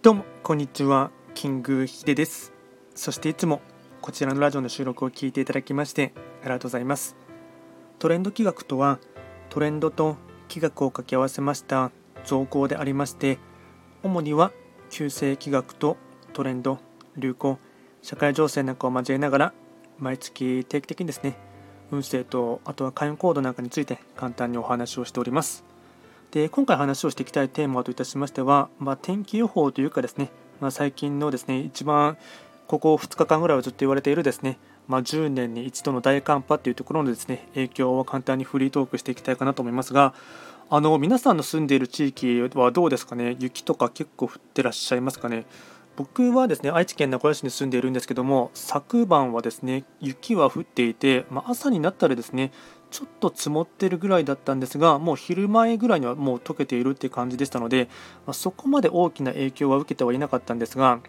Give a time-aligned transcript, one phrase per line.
[0.00, 1.10] どうもこんにちは。
[1.34, 2.52] キングヒデです。
[2.94, 3.60] そしていつも
[4.00, 7.16] こちらのラジオの収録を聞いていただきましてありがとうございます。
[7.98, 9.00] トレンド企画とは
[9.48, 10.16] トレンドと
[10.48, 11.90] 企画を掛け合わせました
[12.24, 13.40] 造語でありまして
[14.04, 14.52] 主には
[14.88, 15.96] 旧世企画と
[16.32, 16.78] トレンド
[17.16, 17.58] 流行
[18.00, 19.54] 社会情勢なんかを交えながら
[19.98, 21.36] 毎月定期的にですね
[21.90, 25.67] 運勢とあとは開運コードなんかについて簡単にお話をしております。
[26.30, 32.18] で今回話をしていきたいテーマといたしましては、まあ、天気予報というかですね、まあ、最近のですね一番
[32.66, 40.12] ここ2日間ぐらいはずっと言われているですね、まあ、10年に一度の大寒波というところのですね影響を簡単にフリートークしていきたいかなと思いますが
[40.70, 43.36] あの皆さんの住んでいる地域はどうですかね？
[43.40, 45.46] 雪とか結構降ってらっしゃいますかね？
[45.98, 52.52] 僕はですね愛知県名古屋市に住んでいるんですけども昨晩はですね雪は降っていて、まあ、朝になったらですね
[52.92, 57.88] ちょっと積もってるぐらいだったんですがもう昼前ぐらいにはもう溶けているって感じでしたので、
[58.26, 61.00] まあ、そこまで大きな影響は受けてはいなかったんですが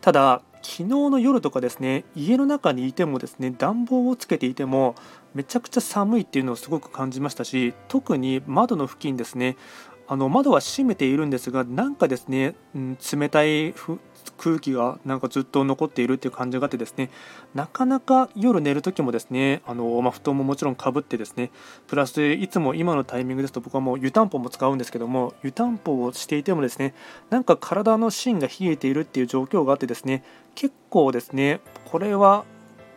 [0.00, 4.94] ただ昨日の夜とかですね家の中にいてもですね暖房をつけていても
[5.34, 9.58] めちゃくちゃ寒いっていうのをすごく感じましたし特に窓の付近ですね
[10.10, 13.74] あの窓は閉めているんですがなんかですね、うん、冷たい
[14.38, 17.10] 空気がなんかずっと残っているっていう感じがあってですね
[17.54, 21.50] なかなか夜寝る時もですねあの、まあ、布団ももちろんかぶってですね
[21.86, 26.94] プラスいつも今のタイミングですと僕はもう湯たんぽも使うんですけども湯たんぽをしていてもですね
[27.28, 32.44] なんか体の芯が冷えているっていう状況があってですね結構ですねこれは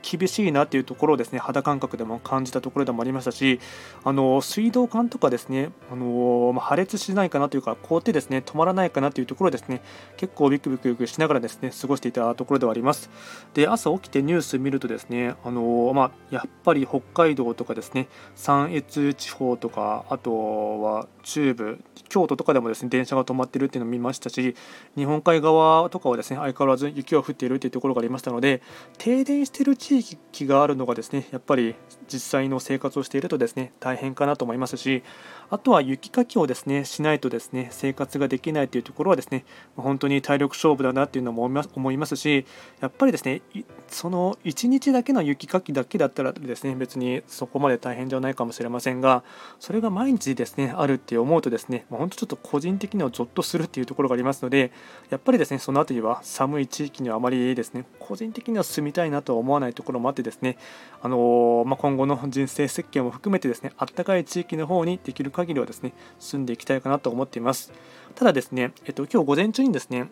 [0.02, 3.59] 厳しいなというところをですね肌感覚でも感じたところでもありましたし
[4.03, 9.81] あの水道管とかですねあの、ま、破裂しないかなというか凍ってですね止まらないかなというところですね
[10.17, 13.09] 結構ビクビクしながらですね過ごしていたところではあります。
[13.53, 21.79] で朝起きてニュース見るとですねあの、ま、やっぱり北海道とかですね山越地方とかあとは中部
[22.09, 24.55] 京都とかでもですね電車が止まっているっていうのを見ましたし
[24.95, 28.62] 日本海側とかはですね相変わらず雪が降っているというところがありましたので
[28.97, 31.75] 停電している地域があるのがですねやっぱり
[32.11, 35.03] 実際の生活をしているとですね大変かなと思いますし
[35.49, 39.45] あとは雪かきをですねしないとですね生活ができないというところはですね
[39.75, 42.45] 本当に体力勝負だなっていうのも思いますし
[42.79, 43.41] やっぱりですね
[43.88, 49.23] その1日だけの雪かきだけだったらですね別にそこまで大変ではないかもしれませんが
[49.59, 54.71] それが毎日ですねあるって思うとですね本当ちょっと個人的にはゾッとするっていうところがありますので
[55.09, 60.57] やっぱりですねその辺りは寒い地域にはあまりですね個人的には住みたいなとは思わないところもあってですね
[61.03, 67.72] あのまあ、今後の人生設計も含めてですねあったかい地域の方にできる限りはですね住んでいきたいかなと思っています。
[68.16, 70.09] ただですね、えっと、今日午前中にですね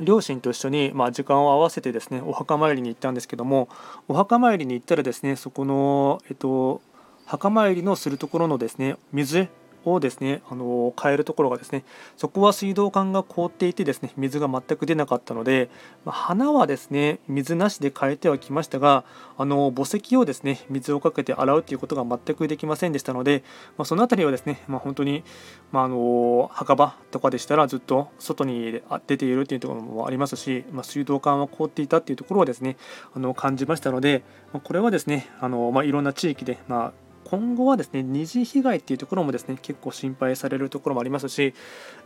[0.00, 3.68] 両親と一緒に、まあ、時間を合わせてですねお墓参りに行ったんですけども
[4.08, 6.80] お墓参りに行ったらですねそこの、えっと、
[7.26, 9.48] 墓参りのするところのですね水
[9.84, 11.84] をですねあの変えるところがですね
[12.16, 15.70] そこは水道管が凍っていてですね水が全く出なかったので、
[16.04, 19.04] まあ、花はですね水なしで変えてはきましたが
[19.38, 23.42] あの墓石をですね水をかけて洗うということが全くできませんでしたので、
[23.76, 25.24] まあ、その辺りはですね、まあ、本当に、
[25.72, 32.76] まあ、の墓場とかでしたらずっと外に出ているというところもありますし、ま水道管は凍っていたというところはですね
[33.14, 36.92] あの感じましたので、まこれはですねあの、まいろんな地域で、まあ
[37.30, 41.54] 今後はですね二次被害っていうところもですね結構心配されるところもありますし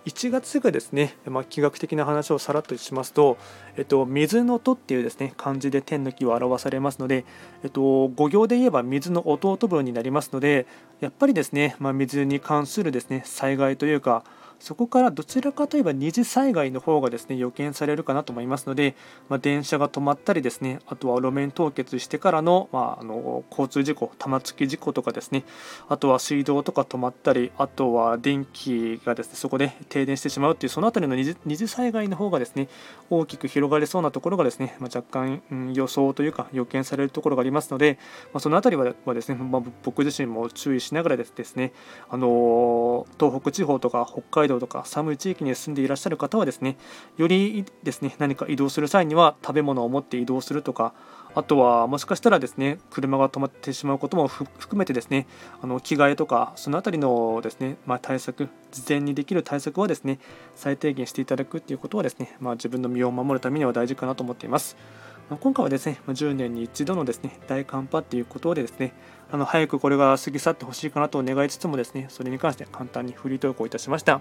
[0.05, 3.39] 1月がですね、まあ、気学的な話をさらっとしますと、
[3.79, 7.25] えっと、水の音っていうですね漢字で天の木を表されますので、
[7.63, 10.67] えっと、五行で言えば水の弟分になりますので
[11.01, 14.25] やっぱりですね、まあ、水に関するですね災害というか
[14.65, 18.97] そこからどちらかといえば二次災害の方がですね予見されるかなと思いますので、
[19.29, 25.45] まあ、電車が止まったりですねあとは路面凍結してからの,、まあ、あの交通事故玉突き事故とかですね
[25.89, 32.69] あとは水道とか止まったりあとは電気がですねそこで停電してしまうっていうその辺りの二次二次災害の方がですね
[33.11, 37.99] 大きく広がりそうなところがですね、まあ、若干、うん、予想というか予見されるところがありますので、
[38.33, 41.73] まあ、その辺りははですね、まあ、僕自身も注意しながらですね
[42.09, 46.77] あの東北地方とか北海道道とか寒い地域に住んでいらっしゃる方はですね
[47.17, 50.95] よりですね何か移動する際には食べ物を持って移動するとか
[51.35, 55.27] あとはもしかしたらですね車が止まってしまうことも含めてですね
[55.61, 60.19] あの着替えとかその辺りのですね、まあ、対策事前にできる対策はですね
[60.55, 64.77] 最低限していただくっていうことはですね、まあ、自分の身を守るためには大事かなと思っています。
[65.41, 68.93] 今回はですね10年に一度のですね大寒波っていうことでですね
[69.31, 74.21] あの早くこれが過ぎ去ってほしいかなと願いつつもですねそれに関して簡単にフリートークをいたしました